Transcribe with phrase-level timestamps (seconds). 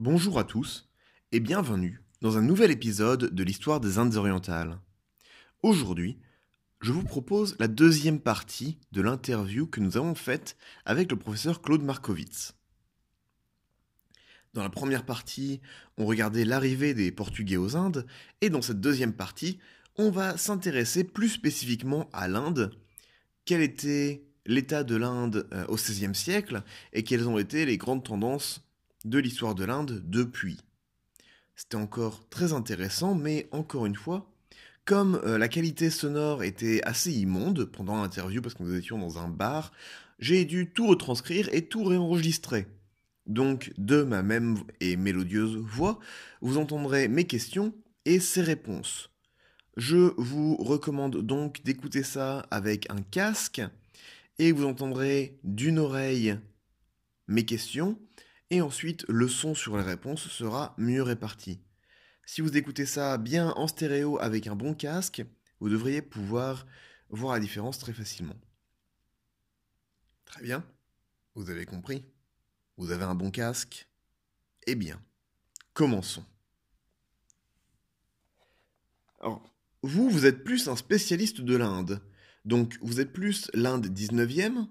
[0.00, 0.88] Bonjour à tous
[1.32, 4.78] et bienvenue dans un nouvel épisode de l'histoire des Indes orientales.
[5.64, 6.20] Aujourd'hui,
[6.80, 11.62] je vous propose la deuxième partie de l'interview que nous avons faite avec le professeur
[11.62, 12.54] Claude Markowitz.
[14.54, 15.60] Dans la première partie,
[15.96, 18.06] on regardait l'arrivée des Portugais aux Indes,
[18.40, 19.58] et dans cette deuxième partie,
[19.96, 22.70] on va s'intéresser plus spécifiquement à l'Inde,
[23.44, 26.62] quel était l'état de l'Inde euh, au XVIe siècle,
[26.92, 28.67] et quelles ont été les grandes tendances
[29.04, 30.58] de l'histoire de l'Inde depuis.
[31.56, 34.30] C'était encore très intéressant, mais encore une fois,
[34.84, 39.18] comme euh, la qualité sonore était assez immonde pendant l'interview parce que nous étions dans
[39.18, 39.72] un bar,
[40.18, 42.66] j'ai dû tout retranscrire et tout réenregistrer.
[43.26, 45.98] Donc, de ma même et mélodieuse voix,
[46.40, 47.74] vous entendrez mes questions
[48.06, 49.10] et ses réponses.
[49.76, 53.60] Je vous recommande donc d'écouter ça avec un casque
[54.38, 56.38] et vous entendrez d'une oreille
[57.26, 57.98] mes questions
[58.50, 61.60] et ensuite le son sur les réponses sera mieux réparti.
[62.24, 65.24] Si vous écoutez ça bien en stéréo avec un bon casque,
[65.60, 66.66] vous devriez pouvoir
[67.10, 68.36] voir la différence très facilement.
[70.24, 70.64] Très bien,
[71.34, 72.04] vous avez compris
[72.76, 73.88] Vous avez un bon casque
[74.66, 75.00] Eh bien,
[75.72, 76.24] commençons.
[79.20, 79.42] Alors,
[79.82, 82.02] vous, vous êtes plus un spécialiste de l'Inde.
[82.44, 84.68] Donc, vous êtes plus l'Inde 19e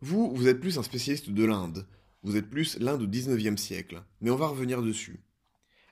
[0.00, 1.86] Vous, vous êtes plus un spécialiste de l'Inde.
[2.22, 4.02] Vous êtes plus l'Inde au 19e siècle.
[4.20, 5.20] Mais on va revenir dessus.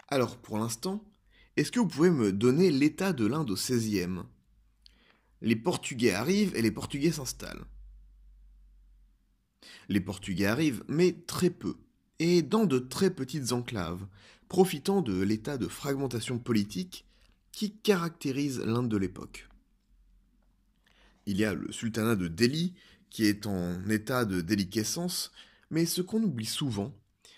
[0.09, 1.05] Alors, pour l'instant,
[1.57, 4.23] est-ce que vous pouvez me donner l'état de l'Inde au 16e
[5.43, 7.65] Les Portugais arrivent et les Portugais s'installent.
[9.89, 11.77] Les Portugais arrivent, mais très peu,
[12.19, 14.07] et dans de très petites enclaves,
[14.49, 17.05] profitant de l'état de fragmentation politique
[17.53, 19.49] qui caractérise l'Inde de l'époque.
[21.27, 22.73] Il y a le sultanat de Delhi
[23.11, 25.33] qui est en état de déliquescence,
[25.71, 26.95] mais ce qu'on oublie souvent,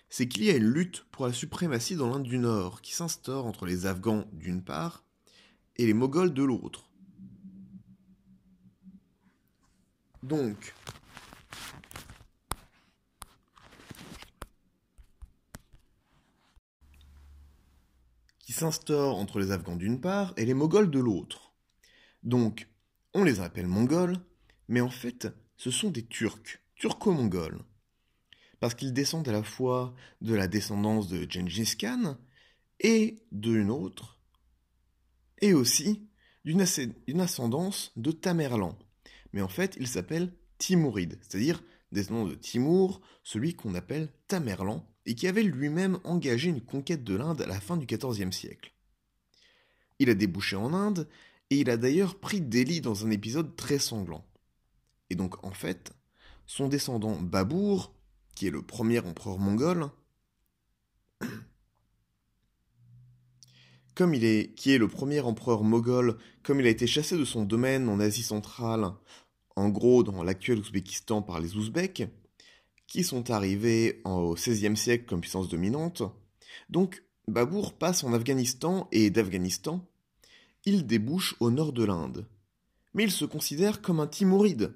[0.09, 3.47] c'est qu'il y a une lutte pour la suprématie dans l'Inde du Nord qui s'instaure
[3.47, 5.05] entre les Afghans d'une part
[5.77, 6.91] et les Moghols de l'autre.
[10.23, 10.75] Donc,
[18.41, 21.53] qui s'instaure entre les Afghans d'une part et les Moghols de l'autre.
[22.25, 22.69] Donc,
[23.15, 24.19] on les appelle Mongols,
[24.69, 25.29] mais en fait,
[25.61, 27.63] ce sont des Turcs, turco-mongols.
[28.61, 32.17] Parce qu'ils descendent à la fois de la descendance de Gengis Khan
[32.81, 34.19] et d'une autre,
[35.43, 36.09] et aussi
[36.47, 36.63] d'une
[37.21, 38.79] ascendance de Tamerlan.
[39.35, 41.63] Mais en fait, ils s'appellent Timourides, c'est-à-dire
[41.93, 47.17] descendants de Timour, celui qu'on appelle Tamerlan, et qui avait lui-même engagé une conquête de
[47.17, 48.73] l'Inde à la fin du XIVe siècle.
[49.99, 51.07] Il a débouché en Inde,
[51.51, 54.25] et il a d'ailleurs pris Delhi dans un épisode très sanglant.
[55.11, 55.93] Et donc en fait,
[56.47, 57.95] son descendant Babour,
[58.35, 59.91] qui est le premier empereur mongol,
[63.95, 67.25] comme il est, qui est le premier empereur moghol, comme il a été chassé de
[67.25, 68.93] son domaine en Asie centrale,
[69.57, 72.09] en gros dans l'actuel Ouzbékistan par les Ouzbeks,
[72.87, 76.03] qui sont arrivés au XVIe siècle comme puissance dominante,
[76.71, 79.87] donc Babour passe en Afghanistan et d'Afghanistan,
[80.65, 82.27] il débouche au nord de l'Inde.
[82.95, 84.75] Mais il se considère comme un Timouride,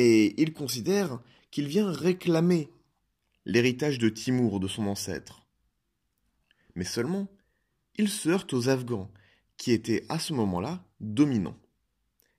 [0.00, 1.18] et il considère
[1.50, 2.70] qu'il vient réclamer
[3.44, 5.44] l'héritage de Timour de son ancêtre.
[6.76, 7.26] Mais seulement,
[7.96, 9.10] il se heurte aux Afghans,
[9.56, 11.58] qui étaient à ce moment-là dominants.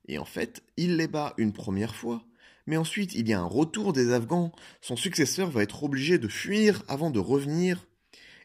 [0.08, 2.24] Et en fait, il les bat une première fois,
[2.66, 6.30] mais ensuite il y a un retour des Afghans, son successeur va être obligé de
[6.30, 7.88] fuir avant de revenir,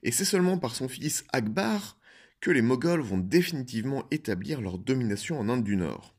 [0.03, 1.99] et c'est seulement par son fils Akbar
[2.41, 6.14] que les Moghols vont définitivement établir leur domination en Inde du Nord.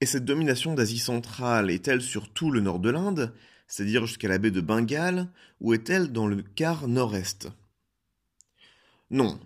[0.00, 3.34] Et cette domination d'Asie centrale est-elle sur tout le nord de l'Inde,
[3.66, 5.30] c'est-à-dire jusqu'à la baie de Bengale,
[5.60, 7.48] ou est-elle dans le quart nord-est?
[9.10, 9.40] Non,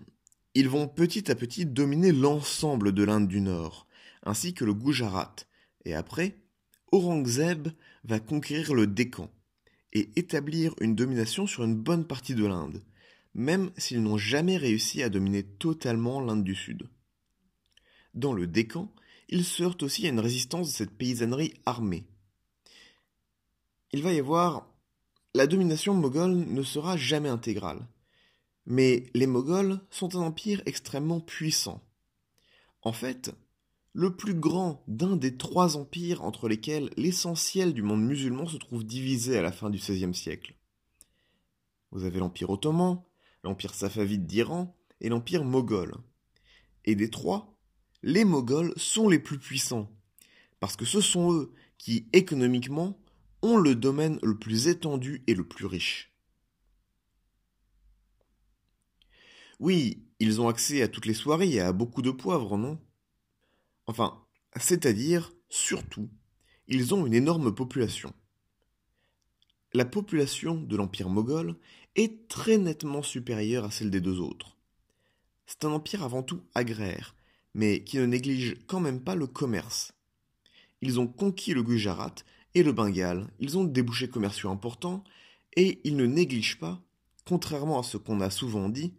[0.53, 3.87] ils vont petit à petit dominer l'ensemble de l'Inde du Nord,
[4.23, 5.35] ainsi que le Gujarat,
[5.85, 6.35] et après,
[6.91, 7.69] Aurangzeb
[8.03, 9.31] va conquérir le Décan,
[9.93, 12.83] et établir une domination sur une bonne partie de l'Inde,
[13.33, 16.89] même s'ils n'ont jamais réussi à dominer totalement l'Inde du Sud.
[18.13, 18.91] Dans le Décan,
[19.31, 22.05] il se heurte aussi à une résistance de cette paysannerie armée.
[23.93, 24.67] Il va y avoir
[25.33, 27.87] la domination moghole ne sera jamais intégrale.
[28.65, 31.81] Mais les Moghols sont un empire extrêmement puissant.
[32.81, 33.31] En fait,
[33.93, 38.83] le plus grand d'un des trois empires entre lesquels l'essentiel du monde musulman se trouve
[38.83, 40.55] divisé à la fin du XVIe siècle.
[41.91, 43.03] Vous avez l'empire ottoman,
[43.43, 45.95] l'empire safavide d'Iran et l'empire moghol.
[46.85, 47.50] Et des trois,
[48.03, 49.89] les Moghols sont les plus puissants,
[50.59, 52.99] parce que ce sont eux qui, économiquement,
[53.41, 56.11] ont le domaine le plus étendu et le plus riche.
[59.59, 62.79] Oui, ils ont accès à toutes les soirées et à beaucoup de poivre, non?
[63.85, 64.23] Enfin,
[64.59, 66.09] c'est-à-dire, surtout,
[66.67, 68.13] ils ont une énorme population.
[69.73, 71.57] La population de l'Empire moghol
[71.95, 74.57] est très nettement supérieure à celle des deux autres.
[75.45, 77.15] C'est un empire avant tout agraire,
[77.53, 79.93] mais qui ne néglige quand même pas le commerce.
[80.81, 82.15] Ils ont conquis le Gujarat
[82.53, 85.03] et le Bengale, ils ont des débouchés commerciaux importants,
[85.55, 86.81] et ils ne négligent pas,
[87.25, 88.93] contrairement à ce qu'on a souvent dit,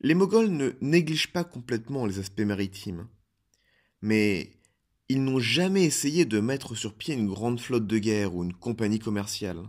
[0.00, 3.08] les Moghols ne négligent pas complètement les aspects maritimes.
[4.00, 4.52] Mais
[5.08, 8.52] ils n'ont jamais essayé de mettre sur pied une grande flotte de guerre ou une
[8.52, 9.62] compagnie commerciale.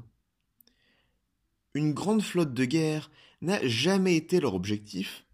[1.73, 3.09] Une grande flotte de guerre
[3.41, 5.25] n'a jamais été leur objectif,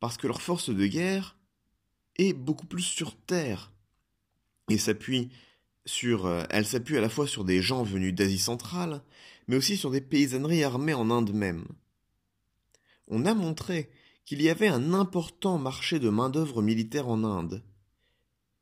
[0.00, 1.36] parce que leur force de guerre
[2.18, 3.72] est beaucoup plus sur terre
[4.68, 5.30] et s'appuie
[5.84, 9.02] sur, euh, elle s'appuie à la fois sur des gens venus d'Asie centrale,
[9.46, 11.64] mais aussi sur des paysanneries armées en Inde même.
[13.08, 13.90] On a montré
[14.24, 17.62] qu'il y avait un important marché de main-d'œuvre militaire en Inde.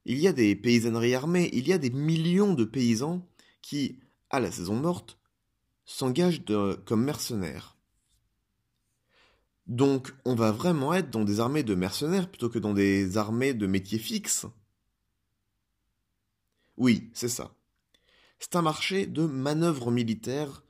[0.04, 3.26] Il y a des paysanneries armées, il y a des millions de paysans
[3.62, 3.98] qui,
[4.28, 5.18] à la saison morte,
[5.86, 6.42] s'engagent
[6.84, 7.73] comme mercenaires.
[9.66, 13.54] Donc on va vraiment être dans des armées de mercenaires plutôt que dans des armées
[13.54, 14.46] de métiers fixes.
[16.76, 17.54] Oui, c'est ça.
[18.38, 20.64] C'est un marché de manœuvres militaires.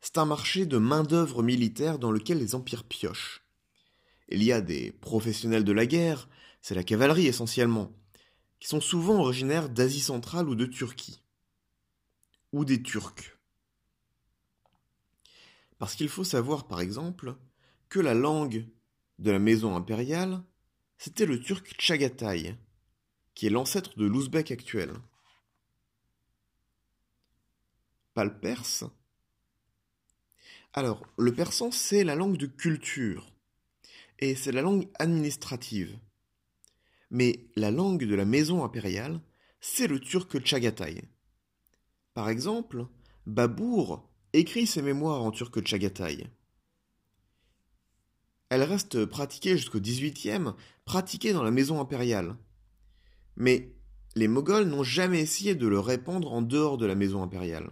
[0.00, 3.42] C'est un marché de main-d'œuvre militaire dans lequel les empires piochent.
[4.28, 6.28] Il y a des professionnels de la guerre,
[6.60, 7.92] c'est la cavalerie essentiellement,
[8.60, 11.22] qui sont souvent originaires d'Asie centrale ou de Turquie.
[12.52, 13.38] Ou des Turcs.
[15.78, 17.34] Parce qu'il faut savoir, par exemple,
[18.00, 18.66] la langue
[19.18, 20.42] de la maison impériale,
[20.98, 22.54] c'était le turc Tchagatai,
[23.34, 24.92] qui est l'ancêtre de l'ouzbek actuel.
[28.14, 28.84] Pas le perse
[30.72, 33.32] Alors, le persan, c'est la langue de culture,
[34.18, 35.98] et c'est la langue administrative.
[37.10, 39.20] Mais la langue de la maison impériale,
[39.60, 41.04] c'est le turc Tchagatai.
[42.12, 42.86] Par exemple,
[43.26, 46.28] Babour écrit ses mémoires en turc Tchagatai.
[48.54, 50.52] Elle reste pratiquée jusqu'au XVIIIe,
[50.84, 52.36] pratiquée dans la maison impériale.
[53.34, 53.74] Mais
[54.14, 57.68] les Moghols n'ont jamais essayé de le répandre en dehors de la maison impériale.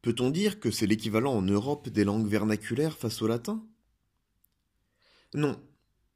[0.00, 3.62] Peut-on dire que c'est l'équivalent en Europe des langues vernaculaires face au latin?
[5.34, 5.60] Non,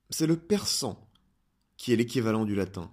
[0.09, 1.07] c'est le persan
[1.77, 2.91] qui est l'équivalent du latin.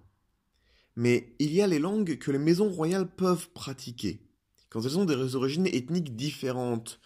[0.98, 4.20] Mais il y a les langues que les maisons royales peuvent pratiquer,
[4.68, 7.00] quand elles ont des origines ethniques différentes.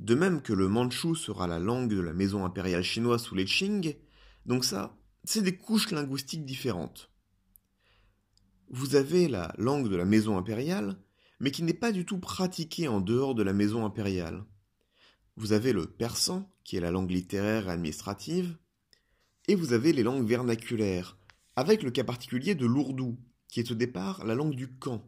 [0.00, 3.44] De même que le manchou sera la langue de la maison impériale chinoise sous les
[3.44, 3.96] Qing,
[4.46, 7.10] donc ça, c'est des couches linguistiques différentes.
[8.70, 10.96] Vous avez la langue de la maison impériale,
[11.40, 14.44] mais qui n'est pas du tout pratiquée en dehors de la maison impériale.
[15.36, 18.56] Vous avez le persan, qui est la langue littéraire et administrative,
[19.48, 21.16] et vous avez les langues vernaculaires,
[21.56, 23.18] avec le cas particulier de l'ourdou,
[23.48, 25.04] qui est au départ la langue du camp,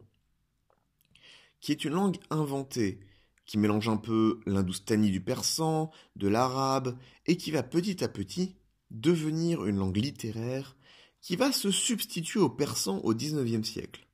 [1.59, 2.99] qui est une langue inventée,
[3.45, 8.55] qui mélange un peu l'hindoustanie du persan, de l'arabe, et qui va petit à petit
[8.91, 10.75] devenir une langue littéraire
[11.21, 14.07] qui va se substituer au persan au XIXe siècle.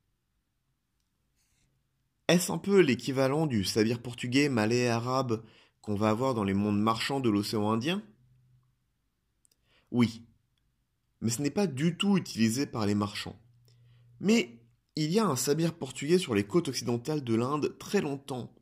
[2.27, 5.43] Est-ce un peu l'équivalent du sabir portugais, malais et arabe
[5.81, 8.03] qu'on va avoir dans les mondes marchands de l'océan Indien?
[9.91, 10.27] Oui,
[11.21, 13.39] mais ce n'est pas du tout utilisé par les marchands.
[14.19, 14.59] Mais
[14.95, 18.53] il y a un sabir portugais sur les côtes occidentales de l'Inde très longtemps.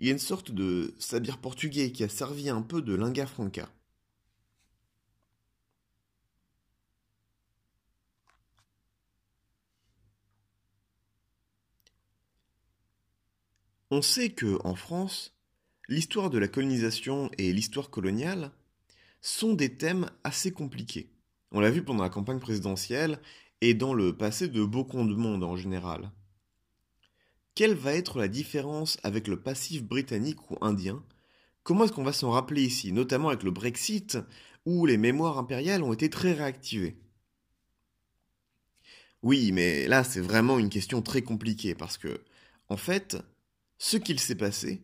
[0.00, 3.26] Il y a une sorte de sabir portugais qui a servi un peu de lingua
[3.26, 3.70] franca.
[13.90, 15.36] On sait que, en France,
[15.88, 18.52] l'histoire de la colonisation et l'histoire coloniale
[19.20, 21.10] sont des thèmes assez compliqués.
[21.52, 23.20] On l'a vu pendant la campagne présidentielle
[23.60, 26.10] et dans le passé de beaucoup de monde en général.
[27.54, 31.04] Quelle va être la différence avec le passif britannique ou indien?
[31.62, 34.18] Comment est-ce qu'on va s'en rappeler ici, notamment avec le Brexit,
[34.64, 36.96] où les mémoires impériales ont été très réactivées?
[39.22, 42.22] Oui, mais là c'est vraiment une question très compliquée, parce que,
[42.68, 43.18] en fait,
[43.78, 44.82] ce qu'il s'est passé,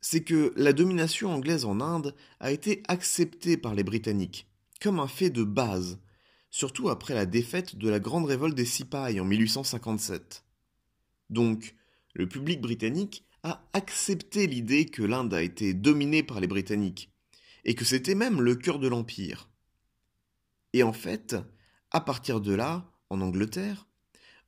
[0.00, 4.48] c'est que la domination anglaise en Inde a été acceptée par les Britanniques,
[4.80, 6.00] comme un fait de base,
[6.50, 10.44] surtout après la défaite de la grande révolte des Sipahs en 1857.
[11.30, 11.74] Donc,
[12.14, 17.10] le public britannique a accepté l'idée que l'Inde a été dominée par les Britanniques,
[17.64, 19.48] et que c'était même le cœur de l'Empire.
[20.72, 21.36] Et en fait,
[21.90, 23.86] à partir de là, en Angleterre,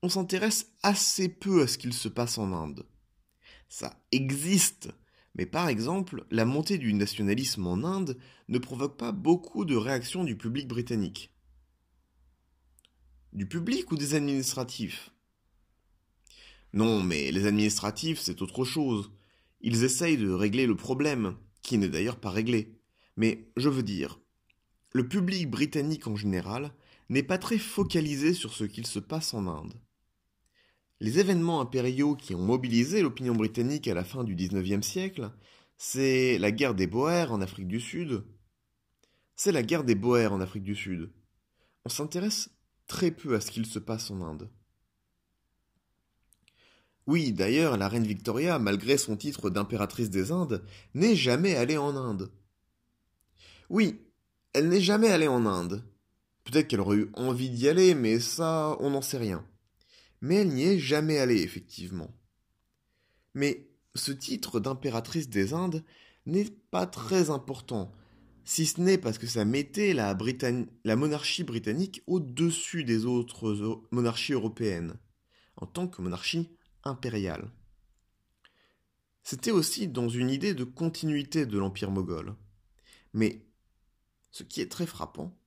[0.03, 2.87] on s'intéresse assez peu à ce qu'il se passe en Inde.
[3.69, 4.91] Ça existe,
[5.35, 10.25] mais par exemple, la montée du nationalisme en Inde ne provoque pas beaucoup de réactions
[10.25, 11.33] du public britannique.
[13.33, 15.12] Du public ou des administratifs?
[16.73, 19.13] Non, mais les administratifs, c'est autre chose.
[19.61, 22.79] Ils essayent de régler le problème, qui n'est d'ailleurs pas réglé.
[23.17, 24.19] Mais je veux dire,
[24.93, 26.73] le public britannique en général
[27.09, 29.75] n'est pas très focalisé sur ce qu'il se passe en Inde.
[31.01, 35.31] Les événements impériaux qui ont mobilisé l'opinion britannique à la fin du XIXe siècle,
[35.77, 38.25] c'est la guerre des Boers en Afrique du Sud.
[39.35, 41.11] C'est la guerre des Boers en Afrique du Sud.
[41.85, 42.51] On s'intéresse
[42.87, 44.49] très peu à ce qu'il se passe en Inde.
[47.07, 51.97] Oui, d'ailleurs, la reine Victoria, malgré son titre d'impératrice des Indes, n'est jamais allée en
[51.97, 52.31] Inde.
[53.71, 54.01] Oui,
[54.53, 55.85] elle n'est jamais allée en Inde.
[56.45, 59.45] Peut-être qu'elle aurait eu envie d'y aller, mais ça, on n'en sait rien
[60.23, 62.17] mais elle n'y est jamais allée, effectivement.
[63.35, 65.85] Mais ce titre d'impératrice des Indes
[66.25, 67.93] n'est pas très important,
[68.45, 70.17] si ce n'est parce que ça mettait la,
[70.97, 74.95] monarchie britannique au-dessus des autres monarchies européennes,
[75.57, 76.57] en tant que monarchie
[79.23, 82.35] C'était aussi dans une idée de continuité de l'Empire moghol.
[83.13, 83.47] Mais
[84.31, 85.39] ce qui est très frappant,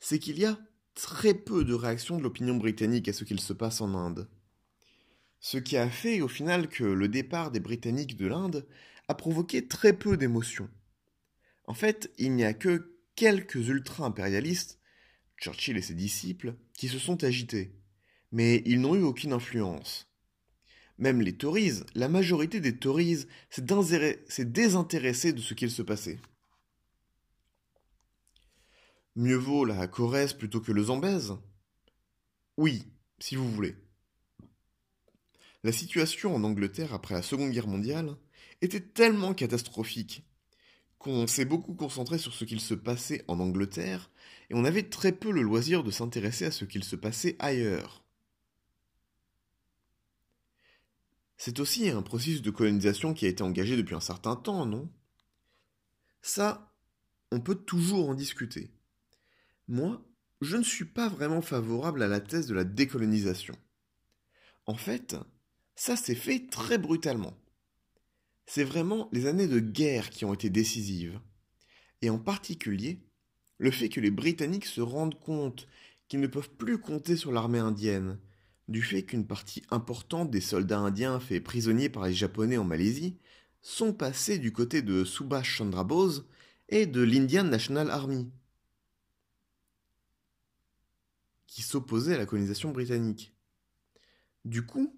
[0.00, 0.58] c'est qu'il y a
[0.94, 4.28] très peu de réaction de l'opinion britannique à ce qu'il se passe en Inde.
[5.40, 8.66] Ce qui a fait au final que le départ des Britanniques de l'Inde
[9.06, 10.68] a provoqué très peu d'émotions.
[11.66, 14.80] En fait, il n'y a que quelques ultra-impérialistes,
[15.36, 17.76] Churchill et ses disciples, qui se sont agités,
[18.32, 20.07] mais ils n'ont eu aucune influence.
[20.98, 26.18] Même les Tories, la majorité des Tories s'est désintéressée de ce qu'il se passait.
[29.14, 31.36] Mieux vaut la Corrèze plutôt que le Zambèze?
[32.56, 32.84] Oui,
[33.20, 33.76] si vous voulez.
[35.64, 38.16] La situation en Angleterre après la Seconde Guerre mondiale
[38.60, 40.24] était tellement catastrophique
[40.98, 44.10] qu'on s'est beaucoup concentré sur ce qu'il se passait en Angleterre
[44.50, 48.04] et on avait très peu le loisir de s'intéresser à ce qu'il se passait ailleurs.
[51.38, 54.90] C'est aussi un processus de colonisation qui a été engagé depuis un certain temps, non?
[56.20, 56.74] Ça,
[57.30, 58.72] on peut toujours en discuter.
[59.68, 60.04] Moi,
[60.40, 63.54] je ne suis pas vraiment favorable à la thèse de la décolonisation.
[64.66, 65.16] En fait,
[65.76, 67.34] ça s'est fait très brutalement.
[68.46, 71.20] C'est vraiment les années de guerre qui ont été décisives.
[72.02, 72.98] Et en particulier,
[73.58, 75.68] le fait que les Britanniques se rendent compte
[76.08, 78.18] qu'ils ne peuvent plus compter sur l'armée indienne,
[78.68, 83.16] du fait qu'une partie importante des soldats indiens faits prisonniers par les Japonais en Malaisie
[83.62, 86.26] sont passés du côté de Subhash Chandra Bose
[86.68, 88.30] et de l'Indian National Army.
[91.48, 93.34] qui s'opposait à la colonisation britannique.
[94.44, 94.94] Du coup,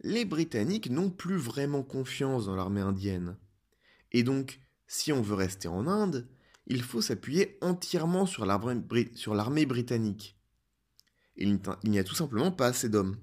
[0.00, 3.38] les Britanniques n'ont plus vraiment confiance dans l'armée indienne.
[4.12, 6.28] Et donc, si on veut rester en Inde,
[6.66, 10.37] il faut s'appuyer entièrement sur l'armée britannique.
[11.38, 13.16] Il n'y a tout simplement pas assez d'hommes.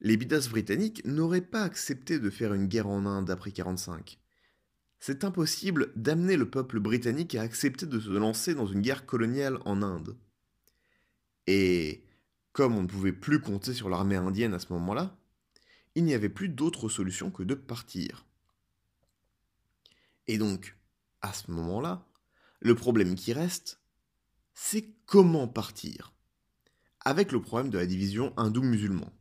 [0.00, 4.18] Les bidas britanniques n'auraient pas accepté de faire une guerre en Inde après 1945.
[4.98, 9.58] C'est impossible d'amener le peuple britannique à accepter de se lancer dans une guerre coloniale
[9.64, 10.16] en Inde.
[11.46, 12.04] Et
[12.52, 15.18] comme on ne pouvait plus compter sur l'armée indienne à ce moment-là,
[15.94, 18.26] il n'y avait plus d'autre solution que de partir.
[20.26, 20.76] Et donc,
[21.22, 22.06] à ce moment-là,
[22.60, 23.80] le problème qui reste,
[24.54, 26.12] c'est comment partir.
[27.10, 29.12] Avec le problème de la division hindou-musulman.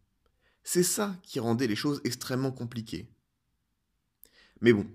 [0.61, 3.09] C'est ça qui rendait les choses extrêmement compliquées.
[4.61, 4.85] Mais bon,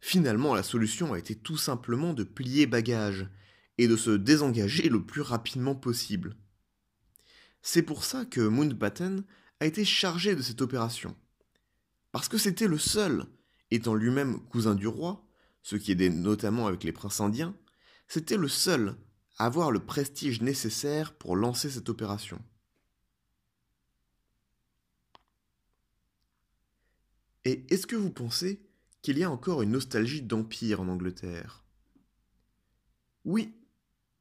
[0.00, 3.26] finalement la solution a été tout simplement de plier bagage
[3.78, 6.36] et de se désengager le plus rapidement possible.
[7.62, 9.24] C'est pour ça que Mountbatten
[9.60, 11.16] a été chargé de cette opération.
[12.12, 13.24] Parce que c'était le seul,
[13.70, 15.26] étant lui-même cousin du roi,
[15.62, 17.56] ce qui aidait notamment avec les princes indiens,
[18.08, 18.94] c'était le seul
[19.36, 22.40] avoir le prestige nécessaire pour lancer cette opération.
[27.44, 28.60] Et est-ce que vous pensez
[29.02, 31.64] qu'il y a encore une nostalgie d'empire en Angleterre?
[33.24, 33.54] Oui,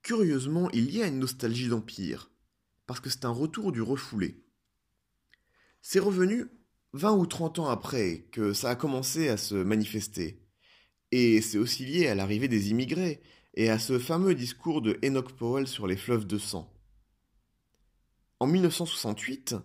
[0.03, 2.29] curieusement, il y a une nostalgie d'empire,
[2.86, 4.43] parce que c'est un retour du refoulé.
[5.81, 6.45] C'est revenu
[6.93, 10.39] 20 ou 30 ans après que ça a commencé à se manifester.
[11.12, 13.22] Et c'est aussi lié à l'arrivée des immigrés
[13.55, 16.71] et à ce fameux discours de Enoch Powell sur les fleuves de sang.
[18.39, 19.55] En 1968,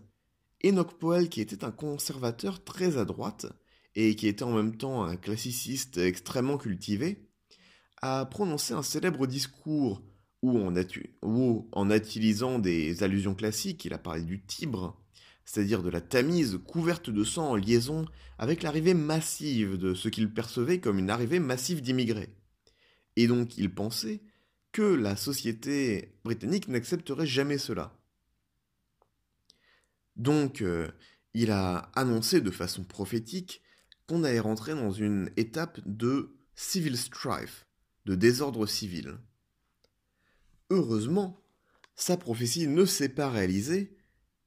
[0.65, 3.47] Enoch Powell, qui était un conservateur très à droite
[3.97, 7.29] et qui était en même temps un classiciste extrêmement cultivé,
[8.01, 10.03] a prononcé un célèbre discours
[10.43, 10.73] ou en,
[11.73, 14.97] en utilisant des allusions classiques, il a parlé du Tibre,
[15.45, 18.07] c'est-à-dire de la Tamise couverte de sang en liaison
[18.39, 22.31] avec l'arrivée massive de ce qu'il percevait comme une arrivée massive d'immigrés.
[23.21, 24.23] Et donc il pensait
[24.73, 27.95] que la société britannique n'accepterait jamais cela.
[30.17, 30.89] Donc euh,
[31.35, 33.61] il a annoncé de façon prophétique
[34.07, 37.67] qu'on allait rentrer dans une étape de civil strife,
[38.07, 39.19] de désordre civil.
[40.71, 41.45] Heureusement,
[41.97, 43.99] sa prophétie ne s'est pas réalisée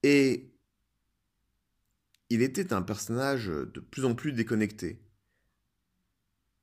[0.01, 0.51] et
[2.31, 4.99] il était un personnage de plus en plus déconnecté.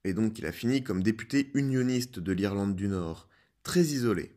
[0.04, 3.28] Et donc il a fini comme député unioniste de l'Irlande du Nord,
[3.62, 4.34] très isolé.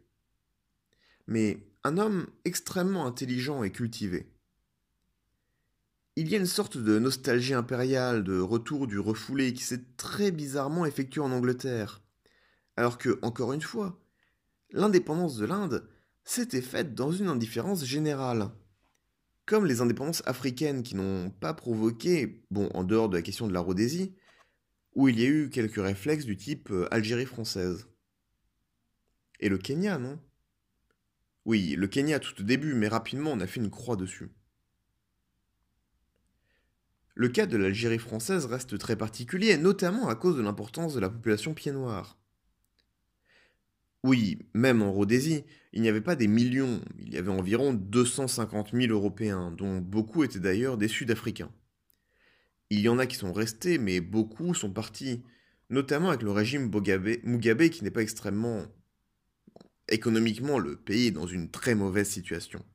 [1.27, 4.27] Mais un homme extrêmement intelligent et cultivé.
[6.15, 10.32] Il y a une sorte de nostalgie impériale, de retour du refoulé qui s'est très
[10.32, 12.01] bizarrement effectué en Angleterre.
[12.77, 14.00] Alors que, encore une fois,
[14.72, 15.89] l'indépendance de l'Inde
[16.24, 18.50] s'était faite dans une indifférence générale.
[19.46, 23.53] Comme les indépendances africaines qui n'ont pas provoqué, bon, en dehors de la question de
[23.53, 24.15] la Rhodésie,
[24.95, 27.88] où il y a eu quelques réflexes du type euh, Algérie française.
[29.39, 30.19] Et le Kenya, non?
[31.45, 34.31] Oui, le Kenya tout au début, mais rapidement on a fait une croix dessus.
[37.15, 41.09] Le cas de l'Algérie française reste très particulier, notamment à cause de l'importance de la
[41.09, 42.17] population pied noir.
[44.03, 48.71] Oui, même en Rhodésie, il n'y avait pas des millions, il y avait environ 250
[48.73, 51.51] 000 Européens, dont beaucoup étaient d'ailleurs des Sud-Africains.
[52.70, 55.24] Il y en a qui sont restés, mais beaucoup sont partis,
[55.70, 56.72] notamment avec le régime
[57.24, 58.65] Mugabe qui n'est pas extrêmement...
[59.89, 62.65] Économiquement, le pays est dans une très mauvaise situation.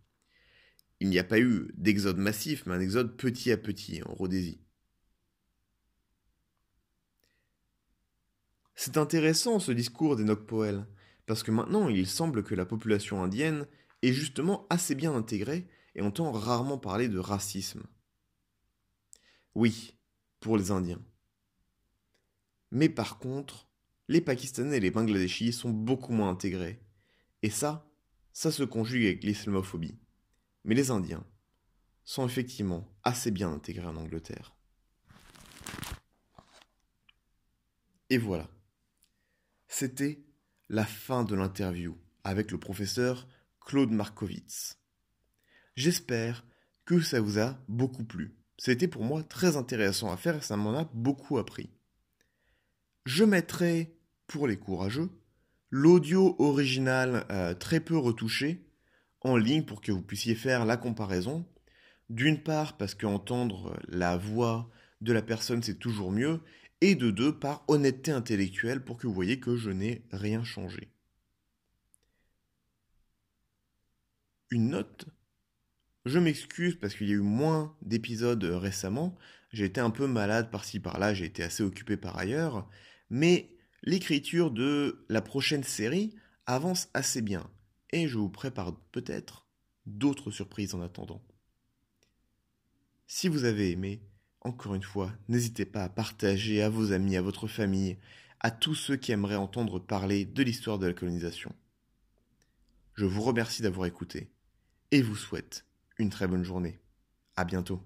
[1.01, 4.61] Il n'y a pas eu d'exode massif, mais un exode petit à petit en Rhodésie.
[8.75, 10.87] C'est intéressant ce discours d'Enoch Poel,
[11.27, 13.67] parce que maintenant il semble que la population indienne
[14.03, 17.83] est justement assez bien intégrée et entend rarement parler de racisme.
[19.55, 19.97] Oui,
[20.41, 21.03] pour les Indiens.
[22.71, 23.69] Mais par contre,
[24.09, 26.83] les Pakistanais et les Bangladeshis sont beaucoup moins intégrés.
[27.43, 27.91] Et ça,
[28.33, 29.99] ça se conjugue avec l'islamophobie.
[30.65, 31.27] Mais les Indiens
[32.05, 34.57] sont effectivement assez bien intégrés en Angleterre.
[38.11, 38.49] Et voilà.
[39.67, 40.25] C'était
[40.71, 43.29] la fin de l'interview avec le professeur
[43.61, 44.79] Claude Markowitz.
[45.77, 46.47] J'espère
[46.87, 48.38] que ça vous a beaucoup plu.
[48.59, 51.71] C'était pour moi très intéressant à faire et ça m'en a beaucoup appris.
[53.07, 55.11] Je mettrai, pour les courageux,
[55.71, 58.67] l'audio original euh, très peu retouché
[59.21, 61.47] en ligne pour que vous puissiez faire la comparaison.
[62.11, 64.69] D'une part parce qu'entendre la voix
[65.01, 66.41] de la personne c'est toujours mieux,
[66.81, 70.91] et de deux par honnêteté intellectuelle pour que vous voyez que je n'ai rien changé.
[74.51, 75.07] Une note
[76.09, 79.17] je m'excuse parce qu'il y a eu moins d'épisodes récemment.
[79.53, 82.69] J'ai été un peu malade par-ci par-là, j'ai été assez occupé par ailleurs.
[83.11, 83.51] Mais
[83.83, 86.15] l'écriture de la prochaine série
[86.47, 87.49] avance assez bien.
[87.91, 89.47] Et je vous prépare peut-être
[89.87, 91.23] d'autres surprises en attendant.
[93.07, 94.03] Si vous avez aimé,
[94.43, 97.97] encore une fois, n'hésitez pas à partager à vos amis, à votre famille,
[98.41, 101.55] à tous ceux qui aimeraient entendre parler de l'histoire de la colonisation.
[102.95, 104.31] Je vous remercie d'avoir écouté
[104.91, 105.68] et vous souhaite
[105.99, 106.79] une très bonne journée.
[107.37, 107.81] À bientôt.